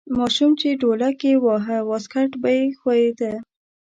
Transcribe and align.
ماشوم 0.17 0.51
چې 0.59 0.79
ډولک 0.81 1.19
یې 1.27 1.33
واهه 1.45 1.77
واسکټ 1.89 2.31
به 2.41 2.49
یې 2.57 2.63
ښویده. 2.79 3.33